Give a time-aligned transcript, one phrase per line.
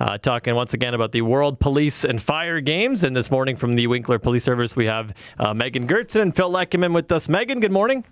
[0.00, 3.04] uh, talking once again about the World Police and Fire Games.
[3.04, 6.50] And this morning from the Winkler Police Service, we have uh, Megan Goertzen and Phil
[6.50, 7.28] Letkeman with us.
[7.28, 8.04] Megan, good morning.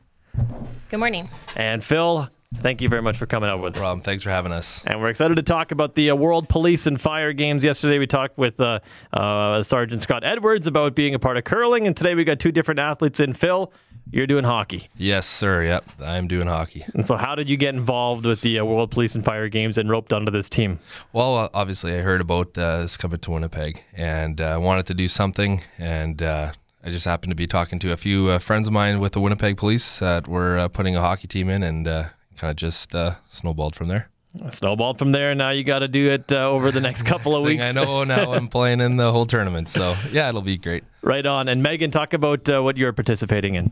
[0.91, 1.29] Good morning.
[1.57, 3.81] And Phil, thank you very much for coming out with us.
[3.81, 4.03] Problem.
[4.03, 4.85] Thanks for having us.
[4.87, 7.65] And we're excited to talk about the uh, World Police and Fire Games.
[7.65, 8.81] Yesterday, we talked with uh,
[9.13, 12.53] uh, Sergeant Scott Edwards about being a part of curling, and today we got two
[12.53, 13.33] different athletes in.
[13.33, 13.73] Phil,
[14.11, 14.89] you're doing hockey.
[14.97, 15.65] Yes, sir.
[15.65, 16.85] Yep, I'm doing hockey.
[16.95, 19.79] And so, how did you get involved with the uh, World Police and Fire Games
[19.79, 20.81] and roped onto this team?
[21.13, 24.95] Well, uh, obviously, I heard about uh, this coming to Winnipeg and uh, wanted to
[24.95, 26.53] do something, and uh,
[26.85, 29.21] I just happened to be talking to a few uh, friends of mine with the
[29.21, 32.05] Winnipeg Police that were uh, putting a hockey team in, and uh,
[32.37, 34.09] kind of just uh, snowballed from there.
[34.51, 35.35] Snowballed from there.
[35.35, 37.77] Now you got to do it uh, over the next couple of Next thing weeks.
[37.77, 40.85] I know now I'm playing in the whole tournament, so yeah, it'll be great.
[41.03, 41.49] Right on.
[41.49, 43.71] And Megan, talk about uh, what you're participating in.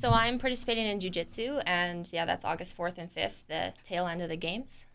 [0.00, 4.22] So I'm participating in jujitsu, and yeah, that's August 4th and 5th, the tail end
[4.22, 4.86] of the games.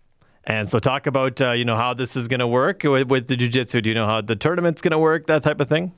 [0.45, 3.27] And so, talk about uh, you know how this is going to work with, with
[3.27, 3.81] the jiu-jitsu.
[3.81, 5.27] Do you know how the tournament's going to work?
[5.27, 5.91] That type of thing.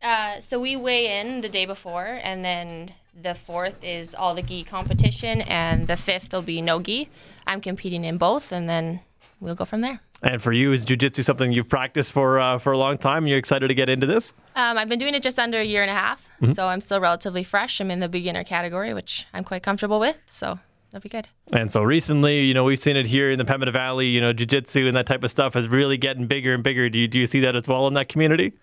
[0.00, 4.40] Uh, so we weigh in the day before, and then the 4th is all the
[4.40, 7.10] gi competition, and the 5th will be no gi.
[7.46, 9.00] I'm competing in both, and then
[9.40, 10.00] we'll go from there.
[10.22, 13.26] And for you, is jiu-jitsu something you've practiced for uh, for a long time?
[13.26, 14.32] You're excited to get into this?
[14.56, 17.00] Um, I've been doing it just under a year and a half, so I'm still
[17.00, 17.80] relatively fresh.
[17.80, 20.58] I'm in the beginner category, which I'm quite comfortable with, so
[20.90, 21.28] that'll be good.
[21.52, 24.08] And so recently, you know, we've seen it here in the Pembina Valley.
[24.08, 26.88] You know, jiu-jitsu and that type of stuff is really getting bigger and bigger.
[26.88, 28.54] Do you do you see that as well in that community?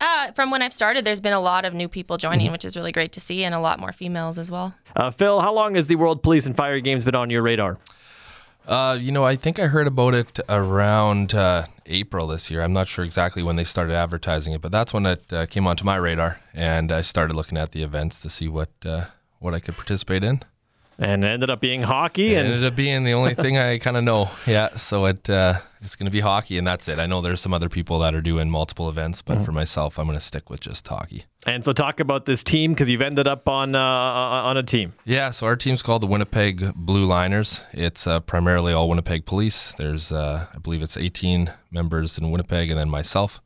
[0.00, 2.76] Uh, from when I've started, there's been a lot of new people joining, which is
[2.76, 4.74] really great to see, and a lot more females as well.
[4.94, 7.78] Uh, Phil, how long has the World Police and Fire Games been on your radar?
[8.66, 12.62] Uh, you know, I think I heard about it around uh, April this year.
[12.62, 15.66] I'm not sure exactly when they started advertising it, but that's when it uh, came
[15.66, 19.06] onto my radar, and I started looking at the events to see what uh,
[19.38, 20.40] what I could participate in.
[20.98, 22.34] And it ended up being hockey.
[22.34, 24.30] It And ended up being the only thing I kind of know.
[24.46, 26.98] Yeah, so it uh, it's going to be hockey, and that's it.
[26.98, 30.06] I know there's some other people that are doing multiple events, but for myself, I'm
[30.06, 31.24] going to stick with just hockey.
[31.46, 34.92] and so talk about this team because you've ended up on uh, on a team.
[35.04, 37.62] Yeah, so our team's called the Winnipeg Blue Liners.
[37.72, 39.72] It's uh, primarily all Winnipeg police.
[39.72, 43.40] There's, uh, I believe it's 18 members in Winnipeg, and then myself.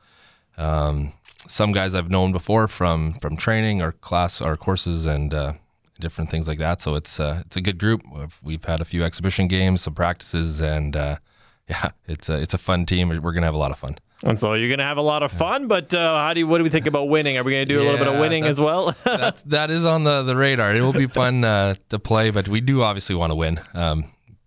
[0.56, 1.12] Um,
[1.46, 5.52] some guys I've known before from from training or class or courses and uh,
[6.00, 6.80] different things like that.
[6.80, 8.02] So it's uh, it's a good group.
[8.12, 11.16] We've, we've had a few exhibition games, some practices, and uh,
[11.68, 13.08] yeah, it's a it's a fun team.
[13.08, 13.98] We're gonna have a lot of fun.
[14.24, 15.68] And so you're gonna have a lot of fun.
[15.68, 17.38] But uh, how do you, what do we think about winning?
[17.38, 18.96] Are we gonna do a little bit of Yeah, winning as well?
[19.04, 20.74] that's that is on the the radar.
[20.74, 23.60] It will be fun uh, to play, but we do obviously want to win.
[23.74, 24.04] Um,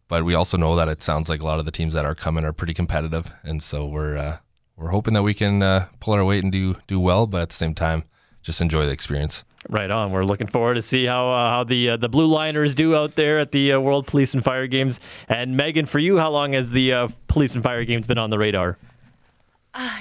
[0.09, 2.15] but we also know that it sounds like a lot of the teams that are
[2.15, 4.37] coming are pretty competitive, and so we're uh,
[4.75, 7.47] we're hoping that we can uh, pull our weight and do do well, but at
[7.49, 8.03] the same time,
[8.41, 9.45] just enjoy the experience.
[9.71, 10.11] Right on.
[10.11, 13.15] We're looking forward to see how uh, how the uh, the Blue Liners do out
[13.15, 14.99] there at the uh, World Police and Fire Games.
[15.29, 18.29] And Megan, for you, how long has the uh, Police and Fire Games been on
[18.29, 18.77] the radar?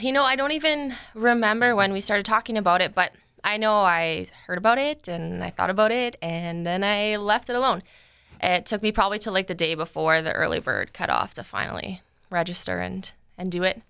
[0.00, 3.12] You know, I don't even remember when we started talking about it, but
[3.44, 7.48] I know I heard about it and I thought about it and then I left
[7.48, 7.84] it alone.
[8.42, 11.44] It took me probably to like the day before the early bird cut off to
[11.44, 13.82] finally register and and do it.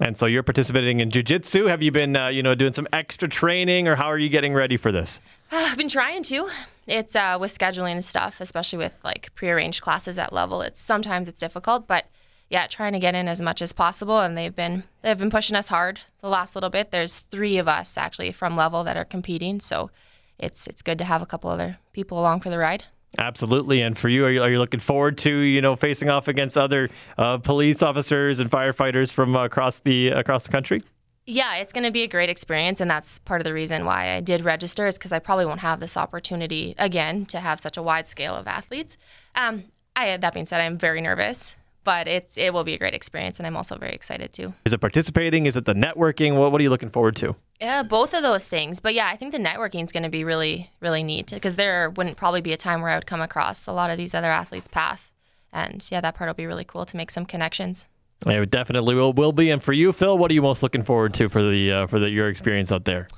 [0.00, 1.66] And so you're participating in jiu-jitsu.
[1.66, 4.54] Have you been uh, you know doing some extra training, or how are you getting
[4.54, 5.20] ready for this?
[5.52, 6.48] I've been trying to.
[6.86, 10.62] It's uh, with scheduling and stuff, especially with like prearranged classes at level.
[10.62, 12.06] It's sometimes it's difficult, but
[12.48, 14.20] yeah, trying to get in as much as possible.
[14.20, 16.90] And they've been they've been pushing us hard the last little bit.
[16.90, 19.90] There's three of us actually from level that are competing, so
[20.38, 22.84] it's it's good to have a couple other people along for the ride.
[23.18, 23.82] Absolutely.
[23.82, 26.56] And for you, are you, are you looking forward to you know facing off against
[26.56, 26.88] other
[27.18, 30.80] uh, police officers and firefighters from uh, across the across the country?
[31.26, 34.16] Yeah, it's going to be a great experience, and that's part of the reason why
[34.16, 37.76] I did register is because I probably won't have this opportunity again to have such
[37.76, 38.96] a wide scale of athletes.
[39.34, 42.94] Um, I, that being said, I'm very nervous, but it's it will be a great
[42.94, 44.54] experience, and I'm also very excited too.
[44.64, 45.46] Is it participating?
[45.46, 46.38] Is it the networking?
[46.38, 47.36] What, what are you looking forward to?
[47.60, 48.80] Yeah, both of those things.
[48.80, 51.90] But yeah, I think the networking is going to be really, really neat because there
[51.90, 54.30] wouldn't probably be a time where I would come across a lot of these other
[54.30, 55.10] athletes' path,
[55.52, 57.86] and yeah, that part will be really cool to make some connections.
[58.26, 59.50] It definitely will, will be.
[59.50, 61.98] And for you, Phil, what are you most looking forward to for the uh, for
[61.98, 63.08] the, your experience out there?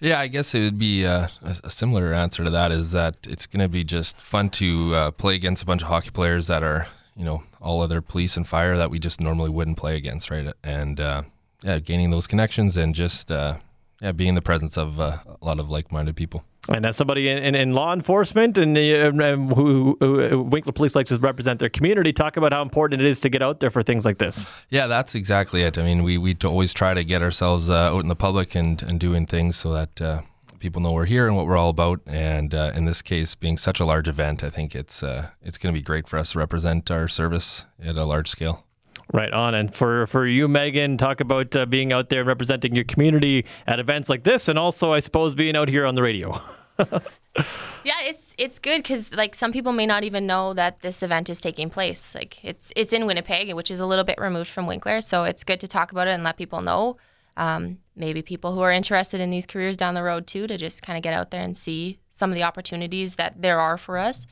[0.00, 2.72] Yeah, I guess it would be uh, a, a similar answer to that.
[2.72, 5.88] Is that it's going to be just fun to uh, play against a bunch of
[5.88, 6.86] hockey players that are,
[7.18, 10.54] you know, all other police and fire that we just normally wouldn't play against, right?
[10.62, 11.22] And uh,
[11.62, 13.56] yeah, gaining those connections and just uh,
[14.00, 16.44] yeah, being in the presence of uh, a lot of like-minded people.
[16.72, 20.94] And as somebody in, in, in law enforcement and uh, um, who, who Winkler Police
[20.94, 23.70] likes to represent their community, talk about how important it is to get out there
[23.70, 24.46] for things like this.
[24.68, 25.76] Yeah, that's exactly it.
[25.76, 28.80] I mean, we we always try to get ourselves uh, out in the public and
[28.82, 30.22] and doing things so that.
[30.58, 33.56] People know we're here and what we're all about, and uh, in this case, being
[33.56, 36.32] such a large event, I think it's uh, it's going to be great for us
[36.32, 38.64] to represent our service at a large scale.
[39.12, 39.54] Right on.
[39.54, 43.80] And for, for you, Megan, talk about uh, being out there representing your community at
[43.80, 46.38] events like this, and also, I suppose, being out here on the radio.
[46.78, 51.28] yeah, it's it's good because like some people may not even know that this event
[51.28, 52.14] is taking place.
[52.14, 55.42] Like it's it's in Winnipeg, which is a little bit removed from Winkler, so it's
[55.42, 56.96] good to talk about it and let people know.
[57.38, 60.82] Um, maybe people who are interested in these careers down the road too, to just
[60.82, 63.96] kind of get out there and see some of the opportunities that there are for
[63.96, 64.26] us.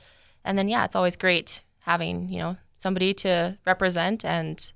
[0.44, 4.72] And then yeah, it's always great having you know somebody to represent and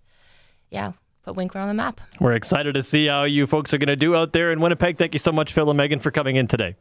[0.70, 0.92] yeah,
[1.24, 2.00] put Winkler on the map.
[2.20, 4.96] We're excited to see how you folks are going to do out there in Winnipeg.
[4.96, 6.76] Thank you so much, Phil and Megan, for coming in today.